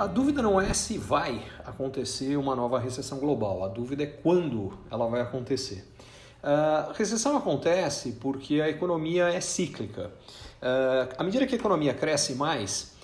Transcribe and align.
A 0.00 0.06
dúvida 0.06 0.40
não 0.40 0.58
é 0.58 0.72
se 0.72 0.96
vai 0.96 1.42
acontecer 1.62 2.34
uma 2.38 2.56
nova 2.56 2.78
recessão 2.78 3.18
global, 3.18 3.62
a 3.62 3.68
dúvida 3.68 4.02
é 4.02 4.06
quando 4.06 4.72
ela 4.90 5.06
vai 5.06 5.20
acontecer. 5.20 5.86
Uh, 6.42 6.88
a 6.88 6.92
recessão 6.94 7.36
acontece 7.36 8.12
porque 8.12 8.62
a 8.62 8.70
economia 8.70 9.28
é 9.28 9.42
cíclica. 9.42 10.10
Uh, 10.62 11.14
à 11.18 11.22
medida 11.22 11.46
que 11.46 11.54
a 11.54 11.58
economia 11.58 11.92
cresce 11.92 12.32
mais 12.32 12.94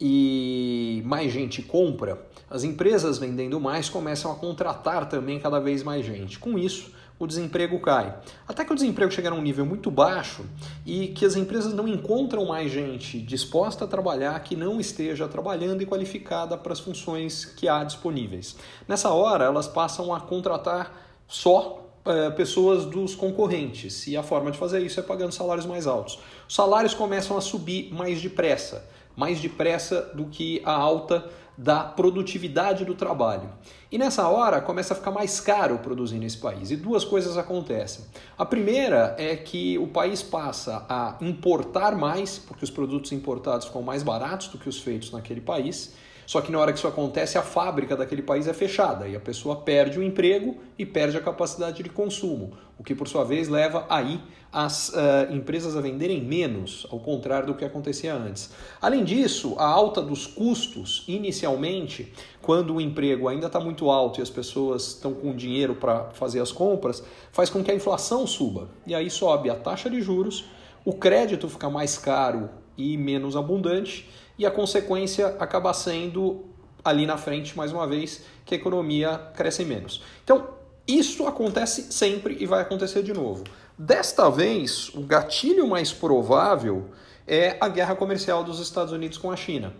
e 0.00 1.02
mais 1.04 1.32
gente 1.32 1.62
compra, 1.62 2.20
as 2.48 2.64
empresas 2.64 3.18
vendendo 3.18 3.60
mais 3.60 3.88
começam 3.88 4.32
a 4.32 4.34
contratar 4.34 5.08
também 5.08 5.38
cada 5.38 5.60
vez 5.60 5.82
mais 5.82 6.04
gente. 6.06 6.38
Com 6.38 6.58
isso, 6.58 6.90
o 7.18 7.26
desemprego 7.26 7.78
cai. 7.78 8.16
Até 8.48 8.64
que 8.64 8.72
o 8.72 8.74
desemprego 8.74 9.12
chega 9.12 9.28
a 9.28 9.34
um 9.34 9.42
nível 9.42 9.66
muito 9.66 9.90
baixo 9.90 10.42
e 10.86 11.08
que 11.08 11.26
as 11.26 11.36
empresas 11.36 11.74
não 11.74 11.86
encontram 11.86 12.46
mais 12.46 12.72
gente 12.72 13.20
disposta 13.20 13.84
a 13.84 13.88
trabalhar 13.88 14.40
que 14.40 14.56
não 14.56 14.80
esteja 14.80 15.28
trabalhando 15.28 15.82
e 15.82 15.86
qualificada 15.86 16.56
para 16.56 16.72
as 16.72 16.80
funções 16.80 17.44
que 17.44 17.68
há 17.68 17.84
disponíveis. 17.84 18.56
Nessa 18.88 19.10
hora, 19.10 19.44
elas 19.44 19.68
passam 19.68 20.14
a 20.14 20.20
contratar 20.20 20.92
só 21.28 21.86
é, 22.06 22.30
pessoas 22.30 22.86
dos 22.86 23.14
concorrentes 23.14 24.06
e 24.06 24.16
a 24.16 24.22
forma 24.22 24.50
de 24.50 24.56
fazer 24.56 24.80
isso 24.80 24.98
é 24.98 25.02
pagando 25.02 25.32
salários 25.32 25.66
mais 25.66 25.86
altos. 25.86 26.18
Os 26.48 26.54
salários 26.54 26.94
começam 26.94 27.36
a 27.36 27.42
subir 27.42 27.92
mais 27.92 28.22
depressa, 28.22 28.88
mais 29.20 29.38
depressa 29.38 30.10
do 30.14 30.24
que 30.24 30.62
a 30.64 30.72
alta 30.72 31.30
da 31.58 31.84
produtividade 31.84 32.86
do 32.86 32.94
trabalho. 32.94 33.50
E 33.92 33.98
nessa 33.98 34.26
hora 34.26 34.62
começa 34.62 34.94
a 34.94 34.96
ficar 34.96 35.10
mais 35.10 35.40
caro 35.40 35.78
produzir 35.80 36.18
nesse 36.18 36.38
país. 36.38 36.70
E 36.70 36.76
duas 36.76 37.04
coisas 37.04 37.36
acontecem. 37.36 38.06
A 38.38 38.46
primeira 38.46 39.14
é 39.18 39.36
que 39.36 39.76
o 39.76 39.86
país 39.86 40.22
passa 40.22 40.86
a 40.88 41.18
importar 41.20 41.94
mais, 41.94 42.38
porque 42.38 42.64
os 42.64 42.70
produtos 42.70 43.12
importados 43.12 43.66
ficam 43.66 43.82
mais 43.82 44.02
baratos 44.02 44.48
do 44.48 44.56
que 44.56 44.70
os 44.70 44.78
feitos 44.78 45.10
naquele 45.10 45.42
país. 45.42 45.94
Só 46.30 46.40
que 46.40 46.52
na 46.52 46.60
hora 46.60 46.72
que 46.72 46.78
isso 46.78 46.86
acontece, 46.86 47.36
a 47.36 47.42
fábrica 47.42 47.96
daquele 47.96 48.22
país 48.22 48.46
é 48.46 48.54
fechada 48.54 49.08
e 49.08 49.16
a 49.16 49.20
pessoa 49.20 49.56
perde 49.56 49.98
o 49.98 50.02
emprego 50.02 50.58
e 50.78 50.86
perde 50.86 51.16
a 51.16 51.20
capacidade 51.20 51.82
de 51.82 51.90
consumo, 51.90 52.52
o 52.78 52.84
que 52.84 52.94
por 52.94 53.08
sua 53.08 53.24
vez 53.24 53.48
leva 53.48 53.84
aí 53.90 54.20
as 54.52 54.90
uh, 54.90 55.32
empresas 55.32 55.76
a 55.76 55.80
venderem 55.80 56.22
menos, 56.22 56.86
ao 56.88 57.00
contrário 57.00 57.48
do 57.48 57.54
que 57.56 57.64
acontecia 57.64 58.14
antes. 58.14 58.52
Além 58.80 59.02
disso, 59.02 59.56
a 59.58 59.66
alta 59.66 60.00
dos 60.00 60.24
custos, 60.24 61.02
inicialmente, 61.08 62.12
quando 62.40 62.76
o 62.76 62.80
emprego 62.80 63.26
ainda 63.26 63.48
está 63.48 63.58
muito 63.58 63.90
alto 63.90 64.20
e 64.20 64.22
as 64.22 64.30
pessoas 64.30 64.86
estão 64.86 65.12
com 65.12 65.34
dinheiro 65.34 65.74
para 65.74 66.10
fazer 66.10 66.38
as 66.38 66.52
compras, 66.52 67.02
faz 67.32 67.50
com 67.50 67.60
que 67.64 67.72
a 67.72 67.74
inflação 67.74 68.24
suba. 68.24 68.70
E 68.86 68.94
aí 68.94 69.10
sobe 69.10 69.50
a 69.50 69.56
taxa 69.56 69.90
de 69.90 70.00
juros, 70.00 70.44
o 70.84 70.92
crédito 70.92 71.48
fica 71.48 71.68
mais 71.68 71.98
caro 71.98 72.48
e 72.78 72.96
menos 72.96 73.34
abundante 73.34 74.08
e 74.40 74.46
a 74.46 74.50
consequência 74.50 75.36
acaba 75.38 75.70
sendo 75.74 76.46
ali 76.82 77.04
na 77.04 77.18
frente, 77.18 77.54
mais 77.54 77.72
uma 77.72 77.86
vez, 77.86 78.22
que 78.46 78.54
a 78.54 78.56
economia 78.56 79.20
cresce 79.34 79.66
menos. 79.66 80.02
Então, 80.24 80.48
isso 80.88 81.26
acontece 81.26 81.92
sempre 81.92 82.38
e 82.40 82.46
vai 82.46 82.62
acontecer 82.62 83.02
de 83.02 83.12
novo. 83.12 83.44
Desta 83.76 84.30
vez, 84.30 84.88
o 84.94 85.02
gatilho 85.02 85.68
mais 85.68 85.92
provável 85.92 86.86
é 87.28 87.58
a 87.60 87.68
guerra 87.68 87.94
comercial 87.94 88.42
dos 88.42 88.60
Estados 88.60 88.94
Unidos 88.94 89.18
com 89.18 89.30
a 89.30 89.36
China. 89.36 89.74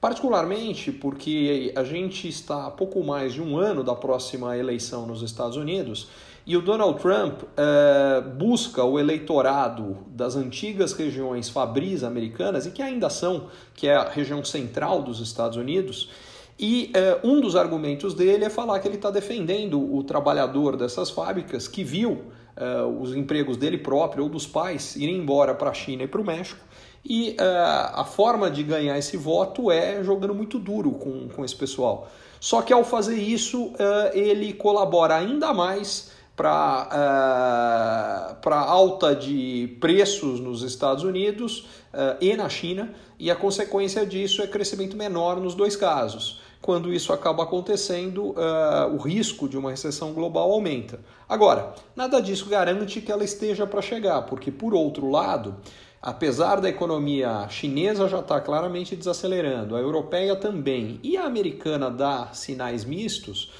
Particularmente 0.00 0.90
porque 0.90 1.74
a 1.76 1.84
gente 1.84 2.26
está 2.26 2.66
a 2.66 2.70
pouco 2.70 3.04
mais 3.04 3.34
de 3.34 3.42
um 3.42 3.58
ano 3.58 3.84
da 3.84 3.94
próxima 3.94 4.56
eleição 4.56 5.06
nos 5.06 5.20
Estados 5.20 5.58
Unidos 5.58 6.08
e 6.46 6.56
o 6.56 6.62
Donald 6.62 7.00
Trump 7.00 7.42
é, 7.56 8.20
busca 8.20 8.84
o 8.84 9.00
eleitorado 9.00 9.98
das 10.06 10.36
antigas 10.36 10.92
regiões 10.92 11.48
fabris 11.48 12.04
americanas, 12.04 12.66
e 12.66 12.70
que 12.70 12.80
ainda 12.80 13.10
são, 13.10 13.48
que 13.74 13.88
é 13.88 13.96
a 13.96 14.08
região 14.08 14.44
central 14.44 15.02
dos 15.02 15.18
Estados 15.18 15.56
Unidos, 15.56 16.08
e 16.56 16.92
é, 16.94 17.18
um 17.24 17.40
dos 17.40 17.56
argumentos 17.56 18.14
dele 18.14 18.44
é 18.44 18.50
falar 18.50 18.78
que 18.78 18.86
ele 18.86 18.94
está 18.94 19.10
defendendo 19.10 19.92
o 19.92 20.04
trabalhador 20.04 20.76
dessas 20.76 21.10
fábricas 21.10 21.66
que 21.66 21.82
viu 21.82 22.26
é, 22.56 22.82
os 22.82 23.14
empregos 23.14 23.56
dele 23.56 23.76
próprio 23.76 24.22
ou 24.22 24.30
dos 24.30 24.46
pais 24.46 24.94
irem 24.94 25.16
embora 25.16 25.52
para 25.52 25.70
a 25.70 25.74
China 25.74 26.04
e 26.04 26.06
para 26.06 26.20
o 26.20 26.24
México. 26.24 26.64
E 27.08 27.36
a 27.38 28.02
forma 28.04 28.50
de 28.50 28.64
ganhar 28.64 28.98
esse 28.98 29.16
voto 29.16 29.70
é 29.70 30.02
jogando 30.02 30.34
muito 30.34 30.58
duro 30.58 30.90
com, 30.90 31.28
com 31.28 31.44
esse 31.44 31.54
pessoal. 31.54 32.10
Só 32.40 32.62
que 32.62 32.72
ao 32.72 32.82
fazer 32.82 33.16
isso, 33.16 33.72
ele 34.12 34.52
colabora 34.52 35.14
ainda 35.14 35.54
mais 35.54 36.15
para 36.36 38.36
uh, 38.42 38.46
eh, 38.46 38.54
alta 38.54 39.16
de 39.16 39.76
preços 39.80 40.38
nos 40.38 40.62
Estados 40.62 41.02
Unidos 41.02 41.66
uh, 41.94 42.16
e 42.20 42.36
na 42.36 42.48
China, 42.48 42.94
e 43.18 43.30
a 43.30 43.34
consequência 43.34 44.04
disso 44.04 44.42
é 44.42 44.46
crescimento 44.46 44.96
menor 44.96 45.40
nos 45.40 45.54
dois 45.54 45.74
casos. 45.74 46.42
Quando 46.60 46.92
isso 46.92 47.12
acaba 47.12 47.44
acontecendo, 47.44 48.30
uh, 48.30 48.92
o 48.92 48.98
risco 48.98 49.48
de 49.48 49.56
uma 49.56 49.70
recessão 49.70 50.12
global 50.12 50.52
aumenta. 50.52 51.00
Agora, 51.26 51.72
nada 51.94 52.20
disso 52.20 52.50
garante 52.50 53.00
que 53.00 53.10
ela 53.10 53.24
esteja 53.24 53.66
para 53.66 53.80
chegar, 53.80 54.22
porque, 54.22 54.50
por 54.50 54.74
outro 54.74 55.10
lado, 55.10 55.56
apesar 56.02 56.60
da 56.60 56.68
economia 56.68 57.48
chinesa 57.48 58.08
já 58.08 58.20
estar 58.20 58.36
tá 58.36 58.40
claramente 58.40 58.94
desacelerando, 58.94 59.74
a 59.74 59.80
europeia 59.80 60.36
também 60.36 61.00
e 61.02 61.16
a 61.16 61.24
americana 61.24 61.90
dá 61.90 62.28
sinais 62.32 62.84
mistos, 62.84 63.52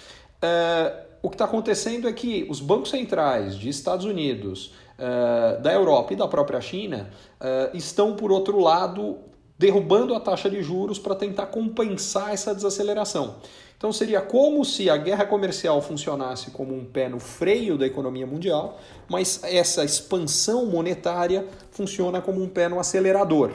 uh, 0.42 1.05
o 1.26 1.28
que 1.28 1.34
está 1.34 1.44
acontecendo 1.44 2.09
é 2.09 2.12
que 2.12 2.47
os 2.48 2.60
bancos 2.60 2.91
centrais 2.91 3.56
de 3.56 3.69
Estados 3.69 4.06
Unidos, 4.06 4.72
uh, 4.97 5.60
da 5.60 5.72
Europa 5.72 6.12
e 6.12 6.16
da 6.16 6.28
própria 6.28 6.60
China 6.60 7.10
uh, 7.41 7.76
estão, 7.76 8.14
por 8.14 8.31
outro 8.31 8.60
lado, 8.60 9.19
derrubando 9.59 10.15
a 10.15 10.20
taxa 10.20 10.48
de 10.48 10.62
juros 10.62 11.00
para 11.00 11.16
tentar 11.16 11.47
compensar 11.47 12.32
essa 12.32 12.54
desaceleração. 12.54 13.38
Então 13.76 13.92
seria 13.92 14.20
como 14.20 14.65
se 14.65 14.88
a 14.88 14.97
guerra 14.97 15.26
comercial 15.26 15.82
funcionasse 15.82 16.53
como 16.53 16.72
um 16.72 16.84
pé 16.84 17.09
no 17.09 17.19
freio 17.19 17.76
da 17.76 17.84
economia 17.84 18.25
mundial, 18.25 18.78
mas 19.09 19.41
essa 19.42 19.84
expansão 19.84 20.66
monetária 20.66 21.44
funciona 21.72 22.22
como 22.22 22.41
um 22.41 22.48
pé 22.48 22.69
no 22.69 22.78
acelerador. 22.78 23.50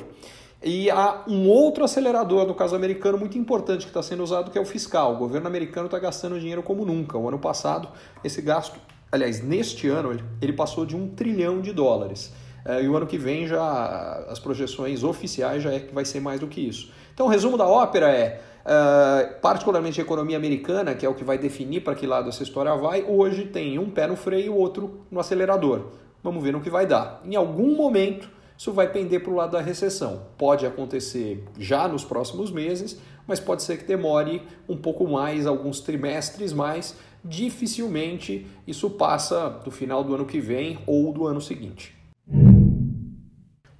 E 0.63 0.91
há 0.91 1.23
um 1.27 1.49
outro 1.49 1.83
acelerador, 1.83 2.45
no 2.45 2.53
caso 2.53 2.75
americano, 2.75 3.17
muito 3.17 3.37
importante 3.37 3.85
que 3.85 3.89
está 3.89 4.03
sendo 4.03 4.23
usado, 4.23 4.51
que 4.51 4.57
é 4.57 4.61
o 4.61 4.65
fiscal. 4.65 5.15
O 5.15 5.17
governo 5.17 5.47
americano 5.47 5.87
está 5.87 5.97
gastando 5.97 6.39
dinheiro 6.39 6.61
como 6.61 6.85
nunca. 6.85 7.17
O 7.17 7.27
ano 7.27 7.39
passado, 7.39 7.89
esse 8.23 8.41
gasto, 8.43 8.79
aliás, 9.11 9.43
neste 9.43 9.87
ano, 9.87 10.19
ele 10.39 10.53
passou 10.53 10.85
de 10.85 10.95
um 10.95 11.07
trilhão 11.07 11.61
de 11.61 11.73
dólares. 11.73 12.31
É, 12.63 12.83
e 12.83 12.87
o 12.87 12.95
ano 12.95 13.07
que 13.07 13.17
vem 13.17 13.47
já 13.47 14.23
as 14.29 14.39
projeções 14.39 15.03
oficiais 15.03 15.63
já 15.63 15.73
é 15.73 15.79
que 15.79 15.93
vai 15.93 16.05
ser 16.05 16.19
mais 16.19 16.39
do 16.39 16.47
que 16.47 16.61
isso. 16.61 16.91
Então 17.13 17.25
o 17.25 17.29
resumo 17.29 17.57
da 17.57 17.67
ópera 17.67 18.09
é, 18.11 18.39
uh, 18.61 19.39
particularmente 19.41 19.99
a 19.99 20.03
economia 20.03 20.37
americana, 20.37 20.93
que 20.93 21.03
é 21.05 21.09
o 21.09 21.15
que 21.15 21.23
vai 21.23 21.37
definir 21.39 21.81
para 21.81 21.95
que 21.95 22.05
lado 22.05 22.29
essa 22.29 22.43
história 22.43 22.75
vai, 22.75 23.03
hoje 23.03 23.45
tem 23.45 23.79
um 23.79 23.89
pé 23.89 24.05
no 24.05 24.15
freio 24.15 24.45
e 24.45 24.49
outro 24.49 25.01
no 25.09 25.19
acelerador. 25.19 25.87
Vamos 26.23 26.43
ver 26.43 26.51
no 26.53 26.61
que 26.61 26.69
vai 26.69 26.85
dar. 26.85 27.19
Em 27.25 27.35
algum 27.35 27.75
momento 27.75 28.29
isso 28.61 28.71
vai 28.71 28.87
pender 28.91 29.23
para 29.23 29.31
o 29.31 29.35
lado 29.35 29.53
da 29.53 29.59
recessão. 29.59 30.21
Pode 30.37 30.67
acontecer 30.67 31.43
já 31.57 31.87
nos 31.87 32.03
próximos 32.03 32.51
meses, 32.51 32.95
mas 33.25 33.39
pode 33.39 33.63
ser 33.63 33.79
que 33.79 33.85
demore 33.85 34.43
um 34.69 34.77
pouco 34.77 35.07
mais, 35.07 35.47
alguns 35.47 35.79
trimestres 35.79 36.53
mais. 36.53 36.95
Dificilmente 37.25 38.45
isso 38.67 38.87
passa 38.91 39.49
do 39.49 39.71
final 39.71 40.03
do 40.03 40.13
ano 40.13 40.27
que 40.27 40.39
vem 40.39 40.77
ou 40.85 41.11
do 41.11 41.25
ano 41.25 41.41
seguinte. 41.41 41.97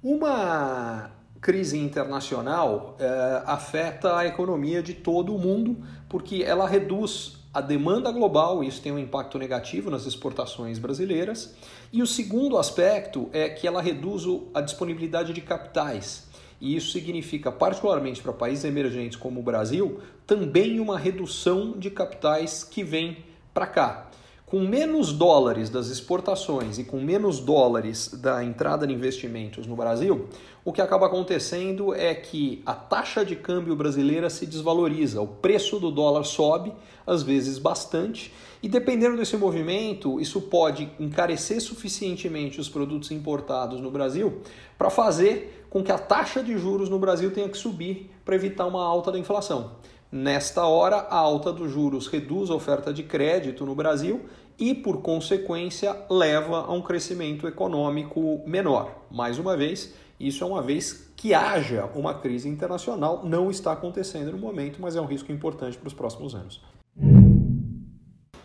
Uma 0.02 1.12
crise 1.40 1.78
internacional 1.78 2.96
é, 2.98 3.42
afeta 3.46 4.16
a 4.16 4.26
economia 4.26 4.82
de 4.82 4.94
todo 4.94 5.32
o 5.32 5.38
mundo 5.38 5.76
porque 6.08 6.42
ela 6.42 6.66
reduz 6.66 7.41
a 7.54 7.60
demanda 7.60 8.10
global, 8.10 8.64
isso 8.64 8.80
tem 8.80 8.90
um 8.90 8.98
impacto 8.98 9.38
negativo 9.38 9.90
nas 9.90 10.06
exportações 10.06 10.78
brasileiras. 10.78 11.54
E 11.92 12.02
o 12.02 12.06
segundo 12.06 12.56
aspecto 12.56 13.28
é 13.32 13.48
que 13.48 13.66
ela 13.66 13.82
reduz 13.82 14.24
a 14.54 14.62
disponibilidade 14.62 15.34
de 15.34 15.40
capitais. 15.42 16.28
E 16.58 16.74
isso 16.74 16.92
significa, 16.92 17.52
particularmente 17.52 18.22
para 18.22 18.32
países 18.32 18.64
emergentes 18.64 19.18
como 19.18 19.40
o 19.40 19.42
Brasil, 19.42 20.00
também 20.26 20.80
uma 20.80 20.98
redução 20.98 21.72
de 21.72 21.90
capitais 21.90 22.64
que 22.64 22.82
vem 22.82 23.18
para 23.52 23.66
cá 23.66 24.10
com 24.52 24.60
menos 24.60 25.14
dólares 25.14 25.70
das 25.70 25.86
exportações 25.86 26.78
e 26.78 26.84
com 26.84 27.00
menos 27.00 27.40
dólares 27.40 28.10
da 28.20 28.44
entrada 28.44 28.86
de 28.86 28.92
investimentos 28.92 29.66
no 29.66 29.74
Brasil, 29.74 30.26
o 30.62 30.70
que 30.74 30.82
acaba 30.82 31.06
acontecendo 31.06 31.94
é 31.94 32.14
que 32.14 32.62
a 32.66 32.74
taxa 32.74 33.24
de 33.24 33.34
câmbio 33.34 33.74
brasileira 33.74 34.28
se 34.28 34.44
desvaloriza, 34.44 35.22
o 35.22 35.26
preço 35.26 35.80
do 35.80 35.90
dólar 35.90 36.24
sobe, 36.24 36.70
às 37.06 37.22
vezes 37.22 37.56
bastante, 37.56 38.30
e 38.62 38.68
dependendo 38.68 39.16
desse 39.16 39.38
movimento, 39.38 40.20
isso 40.20 40.38
pode 40.42 40.86
encarecer 41.00 41.58
suficientemente 41.58 42.60
os 42.60 42.68
produtos 42.68 43.10
importados 43.10 43.80
no 43.80 43.90
Brasil 43.90 44.42
para 44.76 44.90
fazer 44.90 45.66
com 45.70 45.82
que 45.82 45.90
a 45.90 45.98
taxa 45.98 46.42
de 46.42 46.58
juros 46.58 46.90
no 46.90 46.98
Brasil 46.98 47.30
tenha 47.30 47.48
que 47.48 47.56
subir 47.56 48.10
para 48.22 48.34
evitar 48.34 48.66
uma 48.66 48.84
alta 48.84 49.10
da 49.10 49.18
inflação. 49.18 49.70
Nesta 50.14 50.66
hora, 50.66 50.96
a 51.08 51.16
alta 51.16 51.50
dos 51.50 51.72
juros 51.72 52.06
reduz 52.06 52.50
a 52.50 52.54
oferta 52.54 52.92
de 52.92 53.02
crédito 53.02 53.64
no 53.64 53.74
Brasil 53.74 54.20
e, 54.58 54.74
por 54.74 55.02
consequência, 55.02 55.96
leva 56.08 56.62
a 56.62 56.72
um 56.72 56.82
crescimento 56.82 57.46
econômico 57.46 58.40
menor. 58.46 59.04
Mais 59.10 59.38
uma 59.38 59.56
vez, 59.56 59.94
isso 60.18 60.44
é 60.44 60.46
uma 60.46 60.62
vez 60.62 61.10
que 61.16 61.34
haja 61.34 61.88
uma 61.94 62.14
crise 62.14 62.48
internacional, 62.48 63.22
não 63.24 63.50
está 63.50 63.72
acontecendo 63.72 64.32
no 64.32 64.38
momento, 64.38 64.80
mas 64.80 64.96
é 64.96 65.00
um 65.00 65.06
risco 65.06 65.32
importante 65.32 65.76
para 65.76 65.88
os 65.88 65.94
próximos 65.94 66.34
anos. 66.34 66.60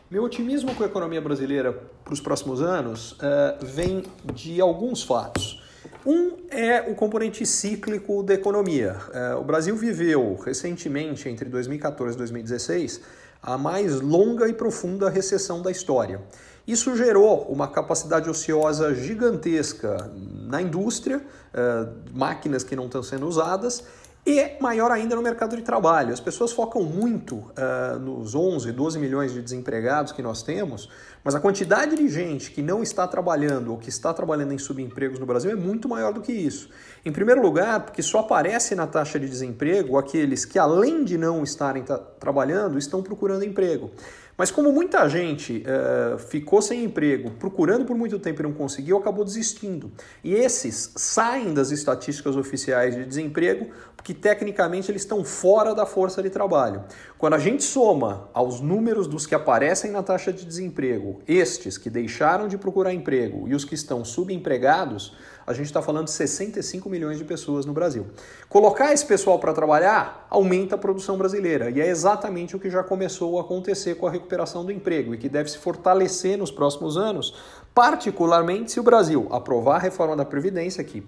Meu 0.09 0.23
otimismo 0.23 0.73
com 0.73 0.83
a 0.83 0.85
economia 0.85 1.19
brasileira 1.19 1.73
para 1.73 2.13
os 2.13 2.21
próximos 2.21 2.61
anos 2.61 3.11
uh, 3.11 3.17
vem 3.61 4.03
de 4.33 4.61
alguns 4.61 5.03
fatos. 5.03 5.61
Um 6.05 6.37
é 6.49 6.79
o 6.89 6.95
componente 6.95 7.45
cíclico 7.45 8.23
da 8.23 8.33
economia. 8.33 8.95
Uh, 9.09 9.41
o 9.41 9.43
Brasil 9.43 9.75
viveu 9.75 10.35
recentemente, 10.35 11.27
entre 11.27 11.49
2014 11.49 12.15
e 12.15 12.17
2016, 12.17 13.01
a 13.41 13.57
mais 13.57 14.01
longa 14.01 14.47
e 14.47 14.53
profunda 14.53 15.09
recessão 15.09 15.61
da 15.61 15.71
história. 15.71 16.21
Isso 16.67 16.95
gerou 16.97 17.43
uma 17.43 17.67
capacidade 17.67 18.29
ociosa 18.29 18.93
gigantesca 18.93 20.11
na 20.47 20.61
indústria, 20.61 21.17
uh, 21.17 21.93
máquinas 22.13 22.63
que 22.63 22.75
não 22.75 22.87
estão 22.87 23.01
sendo 23.01 23.25
usadas, 23.25 23.83
e 24.27 24.61
maior 24.61 24.91
ainda 24.91 25.15
no 25.15 25.21
mercado 25.21 25.55
de 25.55 25.61
trabalho. 25.61 26.11
As 26.11 26.19
pessoas 26.19 26.51
focam 26.51 26.83
muito 26.83 27.35
uh, 27.35 27.97
nos 27.97 28.35
11, 28.35 28.73
12 28.73 28.99
milhões 28.99 29.31
de 29.31 29.41
desempregados 29.41 30.11
que 30.11 30.21
nós 30.21 30.43
temos, 30.43 30.89
mas 31.23 31.33
a 31.33 31.39
quantidade 31.39 31.95
de 31.95 32.09
gente 32.09 32.51
que 32.51 32.61
não 32.61 32.83
está 32.83 33.07
trabalhando 33.07 33.71
ou 33.71 33.77
que 33.77 33.87
está 33.87 34.13
trabalhando 34.13 34.53
em 34.53 34.57
subempregos 34.57 35.17
no 35.17 35.25
Brasil 35.25 35.49
é 35.49 35.55
muito 35.55 35.87
maior 35.87 36.11
do 36.11 36.19
que 36.19 36.33
isso. 36.33 36.69
Em 37.05 37.11
primeiro 37.11 37.41
lugar, 37.41 37.85
porque 37.85 38.01
só 38.01 38.19
aparece 38.19 38.75
na 38.75 38.85
taxa 38.85 39.17
de 39.17 39.29
desemprego 39.29 39.97
aqueles 39.97 40.43
que, 40.43 40.59
além 40.59 41.05
de 41.05 41.17
não 41.17 41.41
estarem 41.41 41.85
trabalhando, 42.19 42.77
estão 42.77 43.01
procurando 43.01 43.45
emprego. 43.45 43.91
Mas 44.37 44.51
como 44.51 44.71
muita 44.71 45.09
gente 45.09 45.63
uh, 45.65 46.19
ficou 46.19 46.61
sem 46.61 46.83
emprego, 46.83 47.31
procurando 47.31 47.85
por 47.85 47.97
muito 47.97 48.19
tempo 48.19 48.41
e 48.41 48.43
não 48.43 48.53
conseguiu, 48.53 48.97
acabou 48.97 49.25
desistindo. 49.25 49.91
E 50.23 50.31
esses 50.31 50.91
saem 50.95 51.55
das 51.55 51.71
estatísticas 51.71 52.35
oficiais 52.35 52.95
de 52.95 53.03
desemprego 53.03 53.71
porque 53.95 54.13
tecnicamente 54.13 54.91
eles 54.91 55.01
estão 55.01 55.23
fora 55.23 55.73
da 55.73 55.87
força 55.87 56.21
de 56.21 56.29
trabalho. 56.29 56.83
Quando 57.17 57.33
a 57.33 57.39
gente 57.39 57.63
soma 57.63 58.29
aos 58.31 58.61
números 58.61 59.07
dos 59.07 59.25
que 59.25 59.33
aparecem 59.33 59.89
na 59.89 60.03
taxa 60.03 60.31
de 60.31 60.45
desemprego, 60.45 61.19
estes 61.27 61.77
que 61.77 61.89
deixaram 61.89 62.47
de 62.47 62.59
procurar 62.59 62.93
emprego 62.93 63.47
e 63.47 63.55
os 63.55 63.65
que 63.65 63.73
estão 63.73 64.05
subempregados, 64.05 65.13
a 65.47 65.53
gente 65.53 65.67
está 65.67 65.81
falando 65.81 66.05
de 66.05 66.11
65 66.11 66.89
milhões 66.89 67.17
de 67.17 67.23
pessoas 67.23 67.65
no 67.65 67.71
Brasil. 67.71 68.05
Colocar 68.49 68.93
esse 68.93 69.05
pessoal 69.05 69.39
para 69.39 69.53
trabalhar 69.53 70.27
aumenta 70.29 70.75
a 70.75 70.77
produção 70.77 71.17
brasileira 71.17 71.69
e 71.69 71.79
é 71.79 71.87
exatamente 71.87 72.53
o 72.53 72.59
que 72.59 72.69
já 72.69 72.83
começou 72.83 73.39
a 73.39 73.41
acontecer 73.41 73.95
com 73.95 74.05
a 74.05 74.11
recuperação 74.11 74.65
do 74.65 74.73
emprego 74.73 75.15
e 75.15 75.17
que 75.17 75.29
deve 75.29 75.49
se 75.49 75.57
fortalecer 75.57 76.37
nos 76.37 76.51
próximos 76.51 76.97
anos, 76.97 77.33
particularmente 77.73 78.73
se 78.73 78.79
o 78.81 78.83
Brasil 78.83 79.25
aprovar 79.31 79.77
a 79.77 79.79
reforma 79.79 80.17
da 80.17 80.25
Previdência, 80.25 80.83
que 80.83 81.01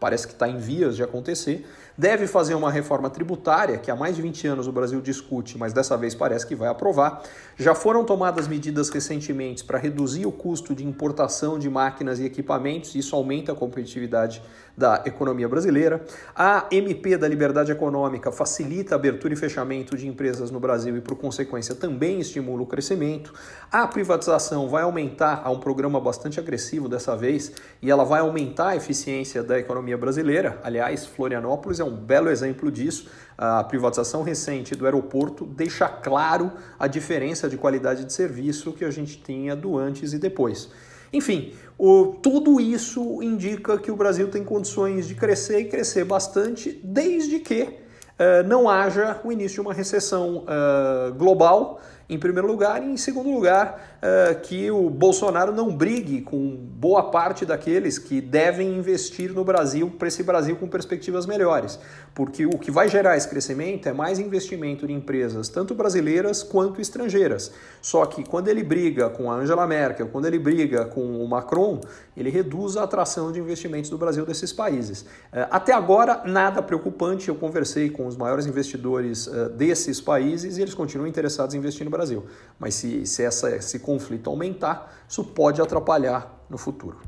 parece 0.00 0.26
que 0.26 0.32
está 0.32 0.48
em 0.48 0.56
vias 0.56 0.96
de 0.96 1.02
acontecer, 1.02 1.66
deve 1.96 2.26
fazer 2.26 2.54
uma 2.54 2.70
reforma 2.70 3.10
tributária, 3.10 3.76
que 3.76 3.90
há 3.90 3.94
mais 3.94 4.16
de 4.16 4.22
20 4.22 4.48
anos 4.48 4.66
o 4.66 4.72
Brasil 4.72 5.00
discute, 5.02 5.58
mas 5.58 5.74
dessa 5.74 5.96
vez 5.98 6.14
parece 6.14 6.46
que 6.46 6.54
vai 6.54 6.68
aprovar. 6.68 7.22
Já 7.58 7.74
foram 7.74 8.04
tomadas 8.04 8.48
medidas 8.48 8.88
recentemente 8.88 9.62
para 9.62 9.78
reduzir 9.78 10.24
o 10.24 10.32
custo 10.32 10.74
de 10.74 10.86
importação 10.86 11.58
de 11.58 11.68
máquinas 11.68 12.18
e 12.18 12.24
equipamentos, 12.24 12.94
isso 12.94 13.14
aumenta 13.14 13.52
a 13.52 13.54
competitividade 13.54 14.42
da 14.76 15.02
economia 15.04 15.46
brasileira. 15.46 16.02
A 16.34 16.66
MP 16.70 17.18
da 17.18 17.28
Liberdade 17.28 17.70
Econômica 17.70 18.32
facilita 18.32 18.94
a 18.94 18.96
abertura 18.96 19.34
e 19.34 19.36
fechamento 19.36 19.94
de 19.94 20.08
empresas 20.08 20.50
no 20.50 20.58
Brasil 20.58 20.96
e, 20.96 21.02
por 21.02 21.16
consequência, 21.16 21.74
também 21.74 22.20
estimula 22.20 22.62
o 22.62 22.66
crescimento. 22.66 23.34
A 23.70 23.86
privatização 23.86 24.68
vai 24.68 24.82
aumentar, 24.82 25.42
há 25.44 25.50
um 25.50 25.60
programa 25.60 26.00
bastante 26.00 26.40
agressivo 26.40 26.88
dessa 26.88 27.14
vez, 27.14 27.52
e 27.82 27.90
ela 27.90 28.04
vai 28.04 28.20
aumentar 28.20 28.68
a 28.68 28.76
eficiência 28.76 29.42
da 29.42 29.58
economia 29.58 29.89
brasileira. 29.96 30.58
Aliás, 30.62 31.06
Florianópolis 31.06 31.80
é 31.80 31.84
um 31.84 31.94
belo 31.94 32.28
exemplo 32.28 32.70
disso. 32.70 33.08
A 33.36 33.64
privatização 33.64 34.22
recente 34.22 34.74
do 34.74 34.84
aeroporto 34.84 35.44
deixa 35.44 35.88
claro 35.88 36.52
a 36.78 36.86
diferença 36.86 37.48
de 37.48 37.56
qualidade 37.56 38.04
de 38.04 38.12
serviço 38.12 38.72
que 38.72 38.84
a 38.84 38.90
gente 38.90 39.22
tinha 39.22 39.56
do 39.56 39.78
antes 39.78 40.12
e 40.12 40.18
depois. 40.18 40.70
Enfim, 41.12 41.54
o, 41.76 42.16
tudo 42.22 42.60
isso 42.60 43.22
indica 43.22 43.76
que 43.78 43.90
o 43.90 43.96
Brasil 43.96 44.28
tem 44.28 44.44
condições 44.44 45.08
de 45.08 45.14
crescer 45.14 45.60
e 45.60 45.64
crescer 45.64 46.04
bastante, 46.04 46.80
desde 46.84 47.40
que 47.40 47.62
uh, 47.62 48.46
não 48.46 48.68
haja 48.68 49.20
o 49.24 49.32
início 49.32 49.56
de 49.56 49.60
uma 49.62 49.74
recessão 49.74 50.44
uh, 50.44 51.12
global 51.14 51.80
em 52.10 52.18
primeiro 52.18 52.48
lugar, 52.48 52.82
e 52.82 52.86
em 52.86 52.96
segundo 52.96 53.30
lugar, 53.30 54.00
uh, 54.02 54.40
que 54.40 54.70
o 54.70 54.90
Bolsonaro 54.90 55.52
não 55.52 55.74
brigue 55.74 56.20
com 56.20 56.56
boa 56.56 57.10
parte 57.10 57.46
daqueles 57.46 57.98
que 57.98 58.20
devem 58.20 58.76
investir 58.76 59.32
no 59.32 59.44
Brasil, 59.44 59.88
para 59.96 60.08
esse 60.08 60.22
Brasil 60.24 60.56
com 60.56 60.66
perspectivas 60.66 61.24
melhores. 61.24 61.78
Porque 62.12 62.44
o 62.44 62.58
que 62.58 62.70
vai 62.70 62.88
gerar 62.88 63.16
esse 63.16 63.28
crescimento 63.28 63.88
é 63.88 63.92
mais 63.92 64.18
investimento 64.18 64.84
em 64.86 64.94
empresas, 64.94 65.48
tanto 65.48 65.74
brasileiras 65.74 66.42
quanto 66.42 66.80
estrangeiras. 66.80 67.52
Só 67.80 68.04
que 68.06 68.24
quando 68.24 68.48
ele 68.48 68.64
briga 68.64 69.08
com 69.08 69.30
a 69.30 69.36
Angela 69.36 69.66
Merkel, 69.66 70.08
quando 70.08 70.26
ele 70.26 70.38
briga 70.38 70.84
com 70.86 71.22
o 71.22 71.28
Macron, 71.28 71.80
ele 72.16 72.28
reduz 72.28 72.76
a 72.76 72.82
atração 72.82 73.30
de 73.30 73.38
investimentos 73.38 73.88
do 73.88 73.96
Brasil 73.96 74.26
desses 74.26 74.52
países. 74.52 75.02
Uh, 75.02 75.46
até 75.50 75.72
agora, 75.72 76.22
nada 76.24 76.60
preocupante. 76.60 77.28
Eu 77.28 77.36
conversei 77.36 77.88
com 77.88 78.06
os 78.06 78.16
maiores 78.16 78.46
investidores 78.46 79.28
uh, 79.28 79.48
desses 79.50 80.00
países 80.00 80.58
e 80.58 80.62
eles 80.62 80.74
continuam 80.74 81.06
interessados 81.06 81.54
em 81.54 81.58
investir 81.58 81.84
no 81.84 81.90
Brasil. 81.90 81.99
Brasil. 82.00 82.24
Mas 82.58 82.74
se, 82.74 83.06
se 83.06 83.22
essa, 83.22 83.54
esse 83.54 83.78
conflito 83.78 84.30
aumentar, 84.30 85.04
isso 85.06 85.22
pode 85.22 85.60
atrapalhar 85.60 86.44
no 86.48 86.56
futuro. 86.56 86.98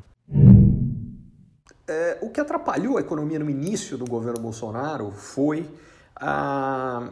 É, 1.89 2.19
o 2.21 2.31
que 2.31 2.41
atrapalhou 2.41 2.99
a 2.99 3.00
economia 3.00 3.39
no 3.39 3.50
início 3.50 3.99
do 3.99 4.05
governo 4.05 4.41
Bolsonaro 4.41 5.11
foi 5.11 5.69
a, 6.15 7.09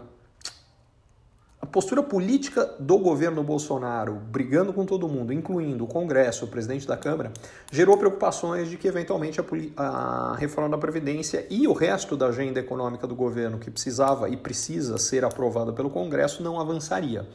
a 1.61 1.67
postura 1.67 2.03
política 2.03 2.65
do 2.79 2.97
governo 2.99 3.43
Bolsonaro, 3.43 4.15
brigando 4.15 4.73
com 4.73 4.87
todo 4.87 5.09
mundo, 5.09 5.33
incluindo 5.33 5.85
o 5.85 5.87
Congresso, 5.87 6.45
o 6.45 6.49
presidente 6.49 6.87
da 6.87 6.97
Câmara, 6.97 7.33
gerou 7.71 7.99
preocupações 7.99 8.71
de 8.71 8.77
que 8.77 8.89
eventualmente 8.89 9.41
a, 9.41 9.83
a 9.83 10.37
reforma 10.37 10.71
da 10.71 10.79
Previdência 10.79 11.47
e 11.51 11.67
o 11.67 11.73
resto 11.73 12.17
da 12.17 12.29
agenda 12.29 12.61
econômica 12.61 13.07
do 13.07 13.15
governo, 13.15 13.59
que 13.59 13.71
precisava 13.71 14.29
e 14.29 14.37
precisa 14.37 14.97
ser 14.97 15.25
aprovada 15.25 15.73
pelo 15.73 15.91
Congresso, 15.91 16.43
não 16.43 16.61
avançaria. 16.61 17.27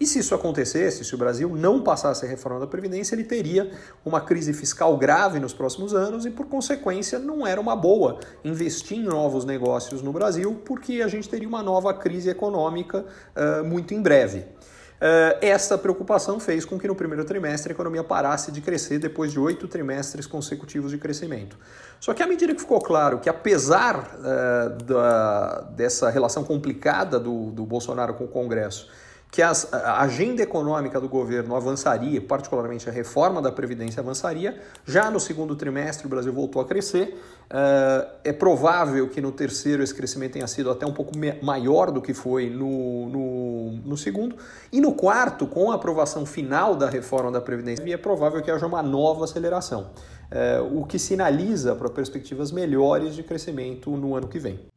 E 0.00 0.06
se 0.06 0.18
isso 0.20 0.34
acontecesse, 0.34 1.04
se 1.04 1.14
o 1.14 1.18
Brasil 1.18 1.54
não 1.54 1.82
passasse 1.82 2.24
a 2.24 2.28
reforma 2.28 2.58
da 2.58 2.66
Previdência, 2.66 3.14
ele 3.14 3.22
teria 3.22 3.70
uma 4.02 4.18
crise 4.18 4.54
fiscal 4.54 4.96
grave 4.96 5.38
nos 5.38 5.52
próximos 5.52 5.92
anos 5.92 6.24
e, 6.24 6.30
por 6.30 6.46
consequência, 6.46 7.18
não 7.18 7.46
era 7.46 7.60
uma 7.60 7.76
boa 7.76 8.18
investir 8.42 8.96
em 8.96 9.02
novos 9.02 9.44
negócios 9.44 10.00
no 10.00 10.10
Brasil, 10.10 10.58
porque 10.64 11.02
a 11.02 11.08
gente 11.08 11.28
teria 11.28 11.46
uma 11.46 11.62
nova 11.62 11.92
crise 11.92 12.30
econômica 12.30 13.04
uh, 13.36 13.62
muito 13.62 13.92
em 13.92 14.00
breve. 14.00 14.38
Uh, 14.38 15.36
essa 15.42 15.76
preocupação 15.76 16.40
fez 16.40 16.64
com 16.64 16.78
que 16.78 16.88
no 16.88 16.94
primeiro 16.94 17.22
trimestre 17.22 17.72
a 17.72 17.74
economia 17.74 18.02
parasse 18.02 18.50
de 18.50 18.62
crescer 18.62 18.98
depois 18.98 19.30
de 19.30 19.38
oito 19.38 19.68
trimestres 19.68 20.26
consecutivos 20.26 20.90
de 20.90 20.96
crescimento. 20.96 21.58
Só 22.00 22.14
que 22.14 22.22
à 22.22 22.26
medida 22.26 22.54
que 22.54 22.60
ficou 22.62 22.80
claro 22.80 23.18
que, 23.18 23.28
apesar 23.28 23.98
uh, 23.98 24.82
da, 24.82 25.60
dessa 25.76 26.08
relação 26.08 26.42
complicada 26.42 27.20
do, 27.20 27.50
do 27.50 27.66
Bolsonaro 27.66 28.14
com 28.14 28.24
o 28.24 28.28
Congresso, 28.28 28.88
que 29.30 29.42
as, 29.42 29.72
a 29.72 30.00
agenda 30.00 30.42
econômica 30.42 31.00
do 31.00 31.08
governo 31.08 31.54
avançaria, 31.54 32.20
particularmente 32.20 32.88
a 32.88 32.92
reforma 32.92 33.40
da 33.40 33.52
Previdência 33.52 34.00
avançaria. 34.00 34.60
Já 34.84 35.10
no 35.10 35.20
segundo 35.20 35.54
trimestre, 35.54 36.06
o 36.06 36.10
Brasil 36.10 36.32
voltou 36.32 36.60
a 36.60 36.64
crescer. 36.64 37.20
Uh, 37.50 38.10
é 38.24 38.32
provável 38.32 39.08
que 39.08 39.20
no 39.20 39.30
terceiro 39.32 39.82
esse 39.82 39.94
crescimento 39.94 40.32
tenha 40.32 40.46
sido 40.46 40.70
até 40.70 40.86
um 40.86 40.92
pouco 40.92 41.12
maior 41.42 41.90
do 41.90 42.00
que 42.00 42.14
foi 42.14 42.50
no, 42.50 43.08
no, 43.08 43.70
no 43.84 43.96
segundo. 43.96 44.36
E 44.72 44.80
no 44.80 44.94
quarto, 44.94 45.46
com 45.46 45.70
a 45.70 45.74
aprovação 45.76 46.26
final 46.26 46.74
da 46.74 46.88
reforma 46.88 47.30
da 47.30 47.40
Previdência, 47.40 47.82
é 47.92 47.96
provável 47.96 48.42
que 48.42 48.50
haja 48.50 48.66
uma 48.66 48.82
nova 48.82 49.24
aceleração, 49.24 49.90
uh, 50.32 50.80
o 50.80 50.84
que 50.84 50.98
sinaliza 50.98 51.74
para 51.74 51.88
perspectivas 51.88 52.50
melhores 52.50 53.14
de 53.14 53.22
crescimento 53.22 53.90
no 53.90 54.16
ano 54.16 54.28
que 54.28 54.38
vem. 54.38 54.69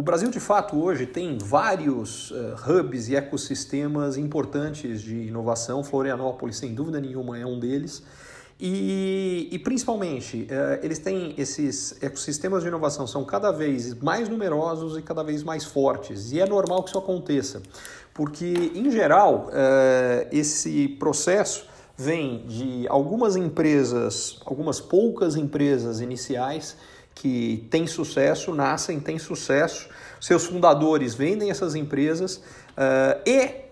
O 0.00 0.02
Brasil, 0.02 0.30
de 0.30 0.40
fato, 0.40 0.82
hoje 0.82 1.04
tem 1.04 1.36
vários 1.36 2.30
uh, 2.30 2.54
hubs 2.66 3.10
e 3.10 3.16
ecossistemas 3.16 4.16
importantes 4.16 5.02
de 5.02 5.14
inovação. 5.14 5.84
Florianópolis, 5.84 6.56
sem 6.56 6.72
dúvida 6.72 6.98
nenhuma, 6.98 7.38
é 7.38 7.44
um 7.44 7.60
deles. 7.60 8.02
E, 8.58 9.46
e 9.52 9.58
principalmente, 9.58 10.48
uh, 10.50 10.82
eles 10.82 10.98
têm 10.98 11.34
esses 11.36 12.02
ecossistemas 12.02 12.62
de 12.62 12.68
inovação, 12.68 13.06
são 13.06 13.26
cada 13.26 13.50
vez 13.50 13.92
mais 13.92 14.26
numerosos 14.26 14.96
e 14.96 15.02
cada 15.02 15.22
vez 15.22 15.42
mais 15.42 15.66
fortes. 15.66 16.32
E 16.32 16.40
é 16.40 16.46
normal 16.46 16.82
que 16.82 16.88
isso 16.88 16.98
aconteça, 16.98 17.60
porque, 18.14 18.72
em 18.74 18.90
geral, 18.90 19.48
uh, 19.48 20.28
esse 20.32 20.88
processo 20.98 21.66
vem 21.94 22.46
de 22.46 22.86
algumas 22.88 23.36
empresas, 23.36 24.40
algumas 24.46 24.80
poucas 24.80 25.36
empresas 25.36 26.00
iniciais 26.00 26.74
que 27.20 27.66
têm 27.68 27.86
sucesso, 27.86 28.54
nascem, 28.54 28.98
têm 28.98 29.18
sucesso, 29.18 29.90
seus 30.18 30.46
fundadores 30.46 31.14
vendem 31.14 31.50
essas 31.50 31.74
empresas 31.74 32.36
uh, 32.36 33.20
e 33.26 33.69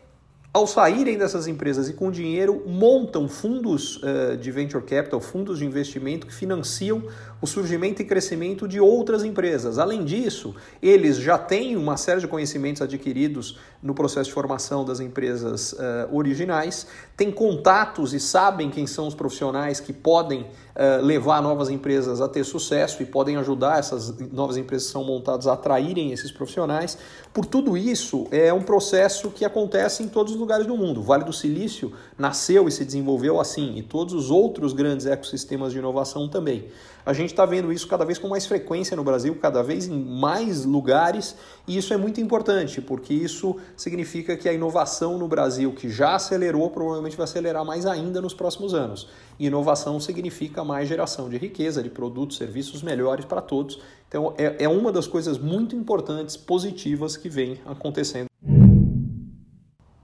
ao 0.59 0.67
saírem 0.67 1.17
dessas 1.17 1.47
empresas 1.47 1.89
e 1.89 1.93
com 1.93 2.11
dinheiro, 2.11 2.65
montam 2.67 3.29
fundos 3.29 3.99
uh, 3.99 4.37
de 4.37 4.51
venture 4.51 4.83
capital, 4.83 5.21
fundos 5.21 5.61
de 5.61 5.65
investimento 5.65 6.27
que 6.27 6.35
financiam 6.35 7.05
o 7.41 7.47
surgimento 7.47 8.03
e 8.03 8.05
crescimento 8.05 8.67
de 8.67 8.81
outras 8.81 9.23
empresas. 9.23 9.79
Além 9.79 10.05
disso, 10.05 10.55
eles 10.83 11.17
já 11.17 11.39
têm 11.39 11.77
uma 11.77 11.97
série 11.97 12.21
de 12.21 12.27
conhecimentos 12.27 12.83
adquiridos 12.83 13.59
no 13.81 13.95
processo 13.95 14.29
de 14.29 14.35
formação 14.35 14.85
das 14.85 14.99
empresas 14.99 15.73
uh, 15.75 15.77
originais, 16.13 16.89
têm 17.17 17.31
contatos 17.31 18.13
e 18.13 18.19
sabem 18.19 18.71
quem 18.71 18.87
são 18.87 19.07
os 19.07 19.15
profissionais 19.15 19.79
que 19.79 19.93
podem 19.93 20.43
uh, 20.43 21.01
levar 21.01 21.41
novas 21.41 21.69
empresas 21.69 22.21
a 22.21 22.29
ter 22.29 22.43
sucesso 22.43 23.01
e 23.03 23.07
podem 23.07 23.37
ajudar 23.37 23.79
essas 23.79 24.19
novas 24.33 24.57
empresas 24.57 24.89
que 24.89 24.93
são 24.93 25.05
montadas 25.05 25.47
a 25.47 25.53
atraírem 25.53 26.11
esses 26.11 26.33
profissionais. 26.33 26.99
Por 27.33 27.47
tudo 27.47 27.77
isso, 27.77 28.27
é 28.33 28.53
um 28.53 28.63
processo 28.63 29.31
que 29.31 29.45
acontece 29.45 30.03
em 30.03 30.09
todos 30.09 30.33
os 30.33 30.39
lugares 30.49 30.67
do 30.67 30.79
mundo. 30.79 31.01
O 31.01 31.03
Vale 31.03 31.25
do 31.25 31.33
Silício 31.33 31.93
nasceu 32.17 32.67
e 32.67 32.73
se 32.73 32.83
desenvolveu 32.83 33.39
assim, 33.39 33.77
e 33.77 33.83
todos 33.83 34.15
os 34.15 34.31
outros 34.31 34.73
grandes 34.73 35.05
ecossistemas 35.05 35.73
de 35.73 35.79
inovação 35.79 36.27
também. 36.27 36.69
A 37.05 37.13
gente 37.13 37.31
está 37.31 37.45
vendo 37.45 37.71
isso 37.71 37.87
cada 37.87 38.03
vez 38.03 38.19
com 38.19 38.29
mais 38.29 38.47
frequência 38.47 38.97
no 38.97 39.05
Brasil, 39.05 39.35
cada 39.35 39.63
vez 39.63 39.87
em 39.87 39.99
mais 39.99 40.65
lugares, 40.65 41.37
e 41.67 41.77
isso 41.77 41.93
é 41.93 41.99
muito 41.99 42.19
importante, 42.19 42.81
porque 42.81 43.13
isso 43.13 43.57
significa 43.77 44.39
que 44.39 44.49
a 44.49 44.53
inovação 44.53 45.19
no 45.19 45.29
Brasil, 45.29 45.71
que 45.73 45.91
já 45.91 46.15
acelerou, 46.15 46.71
provavelmente 46.71 47.17
vai 47.17 47.25
acelerar 47.25 47.65
mais 47.65 47.85
ainda 47.85 48.23
nos 48.23 48.33
próximos 48.33 48.73
anos. 48.73 49.07
E 49.39 49.47
inovação 49.47 50.01
significa 50.01 50.65
mais 50.65 50.89
geração 50.89 51.29
de 51.29 51.37
riqueza, 51.37 51.83
de 51.83 51.91
produtos, 51.91 52.39
serviços 52.39 52.83
melhores 52.83 53.27
para 53.27 53.43
todos. 53.43 53.79
Então, 54.09 54.33
é, 54.39 54.65
é 54.65 54.69
uma 54.69 54.91
das 54.91 55.07
coisas 55.07 55.37
muito 55.37 55.77
importantes, 55.77 56.39
positivas 56.39 57.19
que 57.19 57.29
vem 57.29 57.61
acontecendo. 57.67 58.28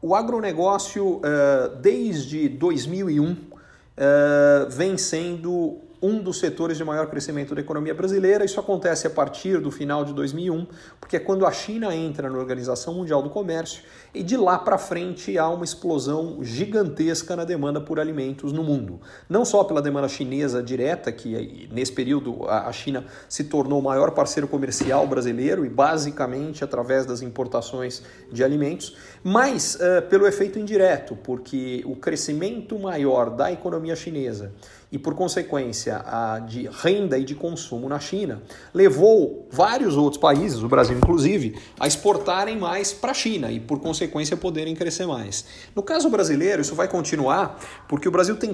O 0.06 0.14
agronegócio, 0.14 1.22
eh, 1.24 1.70
desde 1.80 2.46
2001, 2.46 3.34
eh, 3.96 4.66
vem 4.68 4.98
sendo 4.98 5.78
um 6.04 6.22
dos 6.22 6.38
setores 6.38 6.76
de 6.76 6.84
maior 6.84 7.06
crescimento 7.06 7.54
da 7.54 7.62
economia 7.62 7.94
brasileira. 7.94 8.44
Isso 8.44 8.60
acontece 8.60 9.06
a 9.06 9.10
partir 9.10 9.58
do 9.58 9.70
final 9.70 10.04
de 10.04 10.12
2001, 10.12 10.66
porque 11.00 11.16
é 11.16 11.18
quando 11.18 11.46
a 11.46 11.50
China 11.50 11.94
entra 11.96 12.28
na 12.28 12.38
Organização 12.38 12.92
Mundial 12.92 13.22
do 13.22 13.30
Comércio 13.30 13.82
e 14.12 14.22
de 14.22 14.36
lá 14.36 14.58
para 14.58 14.76
frente 14.76 15.38
há 15.38 15.48
uma 15.48 15.64
explosão 15.64 16.44
gigantesca 16.44 17.34
na 17.34 17.44
demanda 17.44 17.80
por 17.80 17.98
alimentos 17.98 18.52
no 18.52 18.62
mundo. 18.62 19.00
Não 19.30 19.46
só 19.46 19.64
pela 19.64 19.80
demanda 19.80 20.06
chinesa 20.06 20.62
direta, 20.62 21.10
que 21.10 21.70
nesse 21.72 21.92
período 21.92 22.46
a 22.50 22.70
China 22.70 23.06
se 23.26 23.44
tornou 23.44 23.78
o 23.78 23.82
maior 23.82 24.10
parceiro 24.10 24.46
comercial 24.46 25.06
brasileiro 25.06 25.64
e 25.64 25.70
basicamente 25.70 26.62
através 26.62 27.06
das 27.06 27.22
importações 27.22 28.02
de 28.30 28.44
alimentos, 28.44 28.94
mas 29.22 29.76
uh, 29.76 30.02
pelo 30.10 30.26
efeito 30.26 30.58
indireto, 30.58 31.16
porque 31.16 31.82
o 31.86 31.96
crescimento 31.96 32.78
maior 32.78 33.30
da 33.30 33.50
economia 33.50 33.96
chinesa 33.96 34.52
e, 34.94 34.98
por 34.98 35.14
consequência, 35.14 35.93
de 36.46 36.68
renda 36.68 37.18
e 37.18 37.24
de 37.24 37.34
consumo 37.34 37.88
na 37.88 37.98
China, 37.98 38.42
levou 38.72 39.48
vários 39.50 39.96
outros 39.96 40.20
países, 40.20 40.62
o 40.62 40.68
Brasil 40.68 40.96
inclusive, 40.96 41.58
a 41.78 41.86
exportarem 41.86 42.58
mais 42.58 42.92
para 42.92 43.10
a 43.10 43.14
China 43.14 43.50
e, 43.50 43.60
por 43.60 43.80
consequência, 43.80 44.36
poderem 44.36 44.74
crescer 44.74 45.06
mais. 45.06 45.44
No 45.74 45.82
caso 45.82 46.08
brasileiro, 46.08 46.62
isso 46.62 46.74
vai 46.74 46.88
continuar 46.88 47.58
porque 47.88 48.08
o 48.08 48.10
Brasil 48.10 48.36
tem 48.36 48.52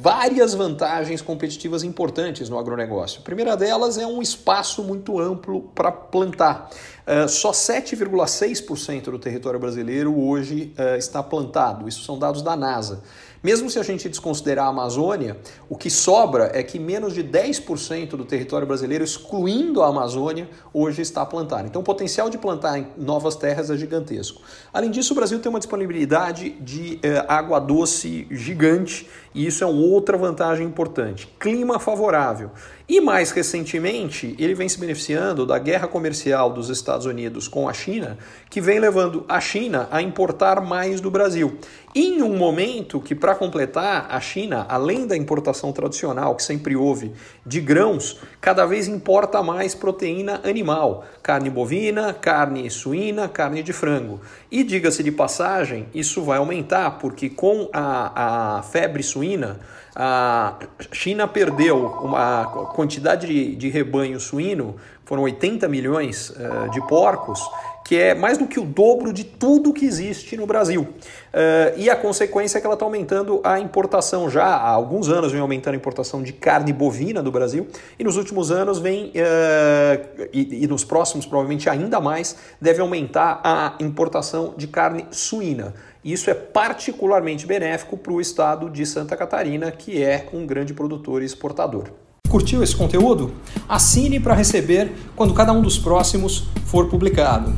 várias 0.00 0.54
vantagens 0.54 1.20
competitivas 1.20 1.82
importantes 1.82 2.48
no 2.48 2.58
agronegócio. 2.58 3.20
A 3.20 3.22
primeira 3.22 3.56
delas 3.56 3.98
é 3.98 4.06
um 4.06 4.22
espaço 4.22 4.82
muito 4.82 5.18
amplo 5.18 5.62
para 5.74 5.90
plantar. 5.92 6.70
Uh, 7.06 7.28
só 7.28 7.52
7,6% 7.52 9.04
do 9.04 9.18
território 9.18 9.60
brasileiro 9.60 10.18
hoje 10.18 10.74
uh, 10.76 10.96
está 10.96 11.22
plantado. 11.22 11.88
Isso 11.88 12.02
são 12.02 12.18
dados 12.18 12.42
da 12.42 12.56
NASA. 12.56 13.02
Mesmo 13.46 13.70
se 13.70 13.78
a 13.78 13.82
gente 13.84 14.08
desconsiderar 14.08 14.66
a 14.66 14.70
Amazônia, 14.70 15.38
o 15.68 15.76
que 15.76 15.88
sobra 15.88 16.50
é 16.52 16.64
que 16.64 16.80
menos 16.80 17.14
de 17.14 17.22
10% 17.22 18.16
do 18.16 18.24
território 18.24 18.66
brasileiro, 18.66 19.04
excluindo 19.04 19.84
a 19.84 19.86
Amazônia, 19.86 20.50
hoje 20.74 21.00
está 21.00 21.24
plantado. 21.24 21.68
Então 21.68 21.80
o 21.80 21.84
potencial 21.84 22.28
de 22.28 22.38
plantar 22.38 22.76
em 22.76 22.88
novas 22.96 23.36
terras 23.36 23.70
é 23.70 23.76
gigantesco. 23.76 24.42
Além 24.74 24.90
disso, 24.90 25.12
o 25.12 25.16
Brasil 25.16 25.38
tem 25.38 25.48
uma 25.48 25.60
disponibilidade 25.60 26.50
de 26.60 26.98
eh, 27.04 27.24
água 27.28 27.60
doce 27.60 28.26
gigante 28.32 29.08
e 29.36 29.46
isso 29.46 29.62
é 29.62 29.66
outra 29.66 30.16
vantagem 30.16 30.66
importante. 30.66 31.28
Clima 31.38 31.78
favorável. 31.78 32.50
E 32.88 33.00
mais 33.00 33.32
recentemente, 33.32 34.34
ele 34.38 34.54
vem 34.54 34.68
se 34.68 34.78
beneficiando 34.78 35.44
da 35.44 35.58
guerra 35.58 35.88
comercial 35.88 36.52
dos 36.52 36.70
Estados 36.70 37.04
Unidos 37.04 37.46
com 37.46 37.68
a 37.68 37.72
China, 37.72 38.16
que 38.48 38.60
vem 38.60 38.78
levando 38.78 39.26
a 39.28 39.40
China 39.40 39.88
a 39.90 40.00
importar 40.00 40.60
mais 40.60 41.00
do 41.00 41.10
Brasil. 41.10 41.58
Em 41.98 42.22
um 42.22 42.36
momento 42.36 43.00
que, 43.00 43.14
para 43.14 43.34
completar, 43.34 44.06
a 44.08 44.20
China, 44.20 44.66
além 44.68 45.06
da 45.06 45.16
importação 45.16 45.72
tradicional 45.72 46.36
que 46.36 46.42
sempre 46.42 46.76
houve 46.76 47.12
de 47.44 47.60
grãos, 47.60 48.20
cada 48.40 48.64
vez 48.66 48.86
importa 48.86 49.42
mais 49.42 49.74
proteína 49.74 50.40
animal, 50.44 51.06
carne 51.22 51.50
bovina, 51.50 52.12
carne 52.12 52.70
suína, 52.70 53.28
carne 53.28 53.62
de 53.62 53.72
frango. 53.72 54.20
E 54.50 54.62
diga-se 54.62 55.02
de 55.02 55.10
passagem, 55.10 55.88
isso 55.92 56.22
vai 56.22 56.38
aumentar, 56.38 56.98
porque 56.98 57.28
com 57.28 57.68
a, 57.72 58.58
a 58.58 58.62
febre 58.62 59.02
suína, 59.26 59.58
a 59.94 60.54
China 60.92 61.26
perdeu 61.26 61.78
uma 62.02 62.46
quantidade 62.74 63.26
de, 63.26 63.56
de 63.56 63.68
rebanho 63.68 64.20
suíno, 64.20 64.76
foram 65.04 65.22
80 65.22 65.68
milhões 65.68 66.30
uh, 66.30 66.70
de 66.70 66.80
porcos, 66.86 67.40
que 67.86 67.96
é 67.96 68.14
mais 68.14 68.36
do 68.36 68.48
que 68.48 68.58
o 68.58 68.64
dobro 68.64 69.12
de 69.12 69.22
tudo 69.22 69.72
que 69.72 69.86
existe 69.86 70.36
no 70.36 70.44
Brasil. 70.44 70.82
Uh, 70.82 71.78
e 71.78 71.88
a 71.88 71.94
consequência 71.94 72.58
é 72.58 72.60
que 72.60 72.66
ela 72.66 72.74
está 72.74 72.84
aumentando 72.84 73.40
a 73.44 73.60
importação 73.60 74.28
já. 74.28 74.44
Há 74.44 74.68
alguns 74.68 75.08
anos 75.08 75.30
vem 75.30 75.40
aumentando 75.40 75.74
a 75.74 75.76
importação 75.76 76.22
de 76.22 76.32
carne 76.32 76.72
bovina 76.72 77.22
do 77.22 77.30
Brasil, 77.30 77.68
e 77.98 78.04
nos 78.04 78.16
últimos 78.16 78.50
anos 78.50 78.78
vem, 78.78 79.10
uh, 79.10 80.28
e, 80.32 80.64
e 80.64 80.66
nos 80.66 80.84
próximos 80.84 81.24
provavelmente 81.24 81.70
ainda 81.70 82.00
mais, 82.00 82.36
deve 82.60 82.80
aumentar 82.80 83.40
a 83.42 83.76
importação 83.80 84.54
de 84.56 84.66
carne 84.66 85.06
suína. 85.10 85.72
Isso 86.06 86.30
é 86.30 86.34
particularmente 86.34 87.48
benéfico 87.48 87.96
para 87.96 88.12
o 88.12 88.20
estado 88.20 88.70
de 88.70 88.86
Santa 88.86 89.16
Catarina, 89.16 89.72
que 89.72 90.00
é 90.00 90.28
um 90.32 90.46
grande 90.46 90.72
produtor 90.72 91.20
e 91.20 91.24
exportador. 91.24 91.86
Curtiu 92.28 92.62
esse 92.62 92.76
conteúdo? 92.76 93.32
Assine 93.68 94.20
para 94.20 94.32
receber 94.32 94.92
quando 95.16 95.34
cada 95.34 95.52
um 95.52 95.60
dos 95.60 95.80
próximos 95.80 96.48
for 96.64 96.88
publicado. 96.88 97.52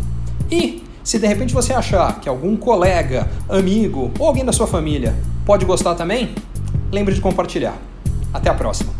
E 0.50 0.82
se 1.04 1.18
de 1.18 1.26
repente 1.26 1.52
você 1.52 1.74
achar 1.74 2.20
que 2.20 2.28
algum 2.28 2.56
colega, 2.56 3.28
amigo 3.50 4.10
ou 4.18 4.26
alguém 4.26 4.46
da 4.46 4.52
sua 4.52 4.66
família 4.66 5.14
pode 5.44 5.66
gostar 5.66 5.94
também, 5.94 6.34
lembre 6.90 7.14
de 7.14 7.20
compartilhar. 7.20 7.76
Até 8.32 8.48
a 8.48 8.54
próxima! 8.54 8.97